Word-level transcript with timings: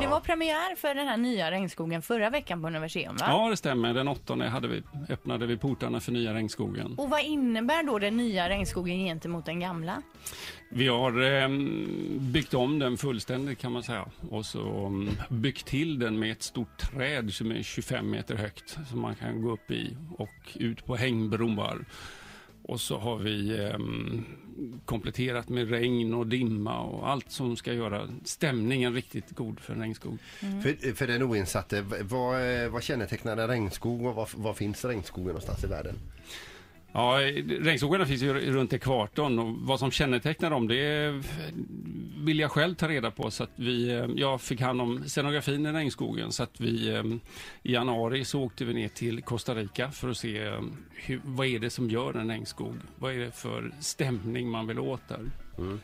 Det 0.00 0.06
var 0.06 0.20
premiär 0.20 0.76
för 0.76 0.94
den 0.94 1.06
här 1.06 1.16
nya 1.16 1.50
regnskogen 1.50 2.02
förra 2.02 2.30
veckan 2.30 2.62
på 2.62 2.68
Universium 2.68 3.16
va? 3.16 3.26
Ja, 3.28 3.48
det 3.50 3.56
stämmer. 3.56 3.94
Den 3.94 4.08
åttonde 4.08 4.48
hade 4.48 4.68
vi, 4.68 4.82
öppnade 5.08 5.46
vi 5.46 5.56
portarna 5.56 6.00
för 6.00 6.12
nya 6.12 6.34
regnskogen. 6.34 6.94
Och 6.98 7.10
vad 7.10 7.24
innebär 7.24 7.82
då 7.82 7.98
den 7.98 8.16
nya 8.16 8.48
regnskogen 8.48 8.98
gentemot 8.98 9.46
den 9.46 9.60
gamla? 9.60 10.02
Vi 10.70 10.88
har 10.88 11.42
eh, 11.42 11.48
byggt 12.18 12.54
om 12.54 12.78
den 12.78 12.96
fullständigt 12.96 13.58
kan 13.58 13.72
man 13.72 13.82
säga 13.82 14.04
och 14.30 14.46
så 14.46 14.86
um, 14.86 15.10
byggt 15.28 15.66
till 15.66 15.98
den 15.98 16.18
med 16.18 16.32
ett 16.32 16.42
stort 16.42 16.78
träd 16.78 17.32
som 17.32 17.50
är 17.50 17.62
25 17.62 18.10
meter 18.10 18.34
högt 18.36 18.78
som 18.90 19.00
man 19.00 19.14
kan 19.14 19.42
gå 19.42 19.50
upp 19.52 19.70
i 19.70 19.96
och 20.18 20.28
ut 20.54 20.86
på 20.86 20.96
hängbroar. 20.96 21.84
Och 22.62 22.80
så 22.80 22.98
har 22.98 23.16
vi 23.16 23.58
eh, 23.58 23.78
kompletterat 24.84 25.48
med 25.48 25.70
regn 25.70 26.14
och 26.14 26.26
dimma 26.26 26.80
och 26.80 27.08
allt 27.08 27.30
som 27.30 27.56
ska 27.56 27.72
göra 27.72 28.08
stämningen 28.24 28.94
riktigt 28.94 29.30
god 29.30 29.60
för 29.60 29.72
en 29.72 29.80
regnskog. 29.80 30.18
Mm. 30.40 30.62
För, 30.62 30.94
för 30.94 31.06
den 31.06 31.22
oinsatte, 31.22 31.84
vad, 32.02 32.40
vad 32.70 32.82
kännetecknar 32.82 33.36
en 33.36 33.48
regnskog 33.48 34.06
och 34.06 34.14
var, 34.14 34.28
var 34.34 34.54
finns 34.54 34.84
regnskogen 34.84 35.28
någonstans 35.28 35.64
i 35.64 35.66
världen? 35.66 35.94
Ja, 36.92 37.18
regnskogarna 37.60 38.06
finns 38.06 38.22
ju 38.22 38.32
runt 38.32 38.72
ekvatorn 38.72 39.38
och 39.38 39.54
vad 39.54 39.78
som 39.78 39.90
kännetecknar 39.90 40.50
dem 40.50 40.68
det 40.68 41.14
vill 42.24 42.38
jag 42.38 42.50
själv 42.50 42.74
ta 42.74 42.88
reda 42.88 43.10
på. 43.10 43.30
Så 43.30 43.44
att 43.44 43.50
vi, 43.56 43.90
eh, 43.90 44.06
jag 44.16 44.40
fick 44.40 44.60
hand 44.60 44.80
om 44.80 45.04
scenografin 45.06 45.66
i 45.66 45.72
regnskogen 45.72 46.32
så 46.32 46.42
att 46.42 46.60
vi 46.60 46.88
eh, 46.88 47.04
i 47.62 47.72
januari 47.72 48.24
så 48.24 48.42
åkte 48.42 48.64
vi 48.64 48.74
ner 48.74 48.88
till 48.88 49.22
Costa 49.22 49.54
Rica 49.54 49.90
för 49.90 50.08
att 50.08 50.16
se 50.16 50.46
eh, 50.46 50.60
hur, 50.94 51.20
vad 51.24 51.46
är 51.46 51.58
det 51.58 51.70
som 51.70 51.90
gör 51.90 52.14
en 52.14 52.28
regnskog? 52.28 52.74
Vad 52.98 53.12
är 53.12 53.18
det 53.18 53.30
för 53.30 53.72
stämning 53.80 54.50
man 54.50 54.66
vill 54.66 54.78
åt 54.78 55.08
där? 55.08 55.30
Mm. 55.58 55.80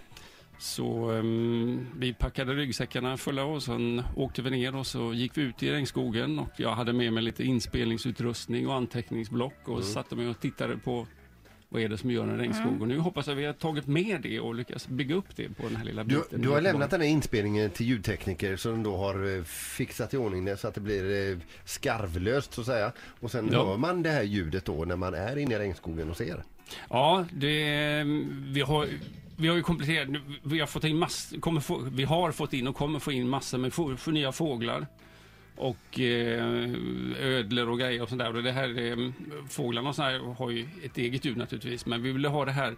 Så 0.58 1.10
um, 1.10 1.86
vi 1.96 2.12
packade 2.14 2.54
ryggsäckarna 2.54 3.16
fulla 3.16 3.44
och 3.44 3.62
sen 3.62 4.02
åkte 4.16 4.42
vi 4.42 4.50
ner 4.50 4.76
och 4.76 4.86
så 4.86 5.12
gick 5.12 5.38
vi 5.38 5.42
ut 5.42 5.62
i 5.62 5.72
regnskogen 5.72 6.38
och 6.38 6.50
jag 6.56 6.70
hade 6.70 6.92
med 6.92 7.12
mig 7.12 7.22
lite 7.22 7.44
inspelningsutrustning 7.44 8.68
och 8.68 8.74
anteckningsblock 8.74 9.58
och 9.64 9.74
mm. 9.74 9.82
satte 9.82 10.16
mig 10.16 10.28
och 10.28 10.40
tittade 10.40 10.76
på 10.76 11.06
vad 11.68 11.82
är 11.82 11.88
det 11.88 11.98
som 11.98 12.10
gör 12.10 12.22
en 12.22 12.38
regnskog? 12.38 12.66
Mm. 12.66 12.82
Och 12.82 12.88
nu 12.88 12.98
hoppas 12.98 13.26
jag 13.26 13.34
att 13.34 13.38
vi 13.38 13.44
har 13.44 13.52
tagit 13.52 13.86
med 13.86 14.20
det 14.22 14.40
och 14.40 14.54
lyckats 14.54 14.88
bygga 14.88 15.14
upp 15.14 15.36
det 15.36 15.48
på 15.48 15.62
den 15.62 15.76
här 15.76 15.84
lilla 15.84 16.04
biten. 16.04 16.24
Du, 16.30 16.38
du 16.38 16.48
har 16.48 16.60
lämnat 16.60 16.90
den 16.90 17.00
här 17.00 17.08
inspelningen 17.08 17.70
till 17.70 17.86
ljudtekniker 17.86 18.56
som 18.56 18.82
då 18.82 18.96
har 18.96 19.36
eh, 19.36 19.44
fixat 19.44 20.14
i 20.14 20.16
ordning 20.16 20.44
det 20.44 20.56
så 20.56 20.68
att 20.68 20.74
det 20.74 20.80
blir 20.80 21.32
eh, 21.32 21.38
skarvlöst 21.64 22.54
så 22.54 22.60
att 22.60 22.66
säga. 22.66 22.92
Och 23.20 23.30
sen 23.30 23.48
ja. 23.52 23.66
hör 23.66 23.76
man 23.76 24.02
det 24.02 24.10
här 24.10 24.22
ljudet 24.22 24.64
då 24.64 24.84
när 24.84 24.96
man 24.96 25.14
är 25.14 25.36
inne 25.36 25.54
i 25.54 25.58
regnskogen 25.58 26.10
och 26.10 26.16
ser. 26.16 26.42
Ja, 26.90 27.26
det, 27.32 28.04
vi 28.52 28.60
har 28.60 28.88
vi 29.36 29.48
har 29.48 29.56
ju 29.56 29.62
kompletterat, 29.62 30.08
vi 30.42 30.60
har 30.60 30.66
fått 30.66 30.84
in 30.84 30.98
mass, 30.98 31.34
kommer 31.40 31.60
få, 31.60 31.78
vi 31.92 32.04
har 32.04 32.32
fått 32.32 32.52
in 32.52 32.66
och 32.66 32.76
kommer 32.76 32.98
få 32.98 33.12
in 33.12 33.28
massor 33.28 33.58
med 33.58 33.72
få, 33.72 33.96
för 33.96 34.12
nya 34.12 34.32
fåglar. 34.32 34.86
Och 35.56 36.00
eh, 36.00 36.70
ödlor 37.20 37.68
och 37.68 37.78
grejer 37.78 38.02
och 38.02 38.08
sånt 38.08 38.18
där. 38.18 38.36
Och 38.36 38.42
det 38.42 38.52
här, 38.52 38.78
eh, 38.78 39.12
fåglarna 39.48 39.88
och 39.88 39.94
sånt 39.94 40.06
här 40.06 40.34
har 40.34 40.50
ju 40.50 40.66
ett 40.82 40.98
eget 40.98 41.24
ljud 41.24 41.36
naturligtvis. 41.36 41.86
Men 41.86 42.02
vi 42.02 42.12
ville 42.12 42.28
ha 42.28 42.44
det 42.44 42.52
här 42.52 42.74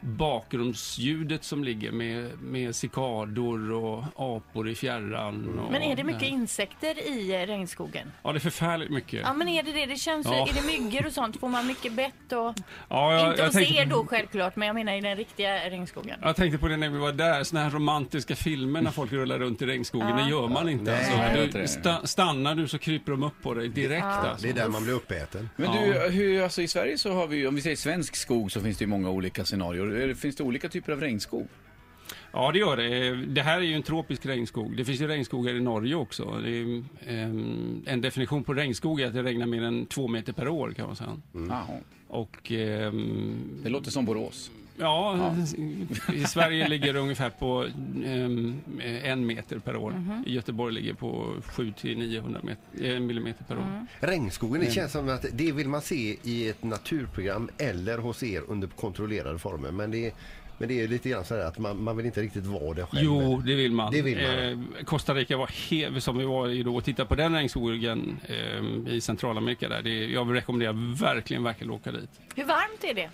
bakgrundsljudet 0.00 1.44
som 1.44 1.64
ligger 1.64 1.92
med, 1.92 2.42
med 2.42 2.76
cikador 2.76 3.72
och 3.72 4.04
apor 4.16 4.68
i 4.68 4.74
fjärran. 4.74 5.58
Och, 5.58 5.72
men 5.72 5.82
är 5.82 5.96
det 5.96 6.04
mycket 6.04 6.22
ja. 6.22 6.28
insekter 6.28 7.08
i 7.08 7.46
regnskogen? 7.46 8.12
Ja, 8.22 8.32
det 8.32 8.38
är 8.38 8.40
förfärligt 8.40 8.90
mycket. 8.90 9.20
Ja, 9.20 9.32
men 9.32 9.48
är 9.48 9.62
det 9.62 9.72
det? 9.72 9.86
Det 9.86 9.96
känns 9.96 10.26
ja. 10.26 10.48
Är 10.48 10.54
det 10.54 10.66
myggor 10.66 11.06
och 11.06 11.12
sånt? 11.12 11.40
Får 11.40 11.48
man 11.48 11.66
mycket 11.66 11.92
bett 11.92 12.32
och... 12.32 12.54
Ja, 12.88 13.12
jag, 13.12 13.28
Inte 13.28 13.40
jag 13.40 13.46
hos 13.46 13.54
tänkte... 13.54 13.74
er 13.74 13.86
då 13.86 14.06
självklart, 14.06 14.56
men 14.56 14.66
jag 14.66 14.74
menar 14.74 14.92
i 14.92 15.00
den 15.00 15.16
riktiga 15.16 15.70
regnskogen. 15.70 16.20
Jag 16.22 16.36
tänkte 16.36 16.58
på 16.58 16.68
det 16.68 16.76
när 16.76 16.88
vi 16.88 16.98
var 16.98 17.12
där, 17.12 17.44
såna 17.44 17.62
här 17.62 17.70
romantiska 17.70 18.36
filmer 18.36 18.82
när 18.82 18.90
folk 18.90 19.12
rullar 19.12 19.38
runt 19.38 19.62
i 19.62 19.66
regnskogen. 19.66 20.08
Ja. 20.08 20.16
Det 20.16 20.30
gör 20.30 20.48
man 20.48 20.68
inte. 20.68 20.90
Nej, 20.90 21.42
alltså. 21.42 21.58
du, 21.58 21.68
sta, 21.68 22.06
stannar 22.06 22.54
du 22.54 22.68
så 22.68 22.78
kryper 22.78 23.12
de 23.12 23.22
upp 23.22 23.42
på 23.42 23.54
dig 23.54 23.68
direkt. 23.68 24.04
Ja. 24.04 24.10
Alltså. 24.10 24.46
Det 24.46 24.52
är 24.52 24.54
där 24.54 24.68
man 24.68 24.84
blir 24.84 24.94
uppäten. 24.94 25.50
Men 25.56 25.72
du, 25.72 26.10
hur, 26.10 26.42
alltså, 26.42 26.62
i 26.62 26.68
Sverige 26.68 26.98
så 26.98 27.12
har 27.12 27.26
vi 27.26 27.46
om 27.46 27.54
vi 27.54 27.62
säger 27.62 27.76
svensk 27.76 28.16
skog 28.16 28.52
så 28.52 28.60
finns 28.60 28.78
det 28.78 28.82
ju 28.82 28.88
många 28.88 29.10
olika 29.10 29.44
scenarier. 29.44 29.87
Finns 30.14 30.36
det 30.36 30.42
olika 30.42 30.68
typer 30.68 30.92
av 30.92 31.00
regnskog? 31.00 31.48
Ja, 32.32 32.52
det 32.52 32.58
gör 32.58 32.76
det. 32.76 33.16
Det 33.26 33.42
här 33.42 33.58
är 33.58 33.64
ju 33.64 33.74
en 33.74 33.82
tropisk 33.82 34.26
regnskog. 34.26 34.76
Det 34.76 34.84
finns 34.84 35.00
ju 35.00 35.06
regnskogar 35.06 35.54
i 35.54 35.60
Norge 35.60 35.94
också. 35.94 36.22
Är, 36.22 36.82
um, 37.08 37.82
en 37.86 38.00
definition 38.00 38.44
på 38.44 38.54
regnskog 38.54 39.00
är 39.00 39.06
att 39.06 39.14
det 39.14 39.22
regnar 39.22 39.46
mer 39.46 39.62
än 39.62 39.86
två 39.86 40.08
meter 40.08 40.32
per 40.32 40.48
år 40.48 40.72
kan 40.72 40.86
man 40.86 40.96
säga. 40.96 41.16
Mm. 41.34 41.52
Och, 42.08 42.50
um, 42.50 43.60
det 43.62 43.68
låter 43.68 43.90
som 43.90 44.04
Borås. 44.04 44.50
Ja, 44.78 45.34
ja. 45.56 46.14
i 46.14 46.24
Sverige 46.24 46.68
ligger 46.68 46.92
det 46.92 47.00
ungefär 47.00 47.30
på 47.30 47.66
um, 48.04 48.60
en 49.04 49.26
meter 49.26 49.58
per 49.58 49.76
år. 49.76 49.90
Mm 49.90 50.04
-hmm. 50.04 50.28
I 50.28 50.34
Göteborg 50.34 50.74
ligger 50.74 50.94
på 50.94 51.34
700-900 51.42 52.56
eh, 52.80 53.00
millimeter 53.00 53.44
per 53.44 53.56
år. 53.56 53.62
Mm. 53.62 53.86
Regnskogen, 54.00 54.60
det 54.60 54.70
känns 54.70 54.92
som 54.92 55.08
att 55.08 55.26
det 55.32 55.52
vill 55.52 55.68
man 55.68 55.82
se 55.82 56.16
i 56.22 56.48
ett 56.48 56.64
naturprogram 56.64 57.48
eller 57.58 57.98
hos 57.98 58.22
er 58.22 58.42
under 58.48 58.68
kontrollerade 58.68 59.38
former. 59.38 59.70
Men 59.70 59.90
det, 59.90 60.14
men 60.58 60.68
det 60.68 60.80
är 60.80 60.88
lite 60.88 61.08
grann 61.08 61.24
så 61.24 61.34
här 61.34 61.42
att 61.42 61.58
man, 61.58 61.82
man 61.82 61.96
vill 61.96 62.06
inte 62.06 62.20
riktigt 62.20 62.46
vara 62.46 62.74
det 62.74 62.86
själv. 62.86 63.04
Jo, 63.04 63.42
det 63.46 63.54
vill 63.54 63.72
man. 63.72 63.92
Det 63.92 64.02
vill 64.02 64.22
man. 64.22 64.38
Eh, 64.38 64.84
Costa 64.84 65.14
Rica 65.14 65.36
var 65.36 65.50
helt, 65.70 66.02
som 66.04 66.18
vi 66.18 66.24
var 66.24 66.48
i 66.48 66.62
då 66.62 66.76
och 66.76 66.84
tittade 66.84 67.08
på 67.08 67.14
den 67.14 67.34
regnskogen 67.34 68.20
eh, 68.26 68.94
i 68.94 69.00
Centralamerika 69.00 69.68
där. 69.68 69.82
Det, 69.82 70.06
jag 70.06 70.24
vill 70.24 70.34
rekommendera 70.34 70.72
verkligen, 71.00 71.42
verkligen 71.42 71.70
åka 71.70 71.92
dit. 71.92 72.10
Hur 72.34 72.44
varmt 72.44 72.84
är 72.84 72.94
det? 72.94 73.10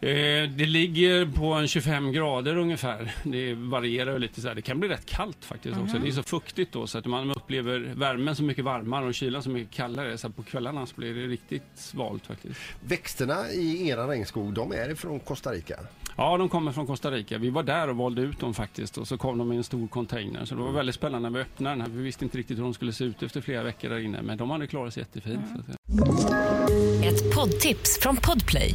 Eh, 0.00 0.50
det 0.50 0.66
ligger 0.66 1.26
på 1.26 1.52
en 1.52 1.68
25 1.68 2.12
grader 2.12 2.56
ungefär. 2.56 3.14
Det 3.22 3.54
varierar 3.54 4.18
lite 4.18 4.40
så 4.40 4.48
här. 4.48 4.54
Det 4.54 4.62
kan 4.62 4.80
bli 4.80 4.88
rätt 4.88 5.06
kallt 5.06 5.44
faktiskt 5.44 5.74
mm. 5.74 5.84
också. 5.84 5.98
Det 5.98 6.08
är 6.08 6.12
så 6.12 6.22
fuktigt 6.22 6.72
då 6.72 6.86
så 6.86 6.98
att 6.98 7.06
man 7.06 7.30
upplever 7.30 7.92
värmen 7.96 8.36
så 8.36 8.42
mycket 8.42 8.64
varmare 8.64 9.06
och 9.06 9.14
kylan 9.14 9.42
så 9.42 9.50
mycket 9.50 9.74
kallare. 9.74 10.18
Så 10.18 10.30
på 10.30 10.42
kvällarna 10.42 10.86
så 10.86 10.94
blir 10.96 11.14
det 11.14 11.26
riktigt 11.26 11.62
svalt 11.74 12.26
faktiskt. 12.26 12.60
Växterna 12.80 13.50
i 13.50 13.88
era 13.88 14.08
regnskog, 14.08 14.52
de 14.52 14.72
är 14.72 14.94
från 14.94 15.20
Costa 15.20 15.50
Rica? 15.50 15.76
Ja, 16.16 16.36
de 16.36 16.48
kommer 16.48 16.72
från 16.72 16.86
Costa 16.86 17.10
Rica. 17.10 17.38
Vi 17.38 17.50
var 17.50 17.62
där 17.62 17.90
och 17.90 17.96
valde 17.96 18.22
ut 18.22 18.40
dem 18.40 18.54
faktiskt 18.54 18.98
och 18.98 19.08
så 19.08 19.18
kom 19.18 19.38
de 19.38 19.52
i 19.52 19.56
en 19.56 19.64
stor 19.64 19.88
container. 19.88 20.44
Så 20.44 20.54
det 20.54 20.62
var 20.62 20.72
väldigt 20.72 20.94
spännande 20.94 21.30
när 21.30 21.38
vi 21.38 21.42
öppnade 21.42 21.76
den 21.76 21.80
här. 21.80 21.88
Vi 21.88 22.02
visste 22.02 22.24
inte 22.24 22.38
riktigt 22.38 22.58
hur 22.58 22.62
de 22.62 22.74
skulle 22.74 22.92
se 22.92 23.04
ut 23.04 23.22
efter 23.22 23.40
flera 23.40 23.62
veckor 23.62 23.88
där 23.88 23.98
inne, 23.98 24.22
men 24.22 24.38
de 24.38 24.50
hade 24.50 24.66
klarat 24.66 24.94
sig 24.94 25.00
jättefint. 25.00 25.38
Mm. 25.38 25.68
Ett 27.02 27.34
poddtips 27.34 27.98
från 28.02 28.16
Podplay. 28.16 28.74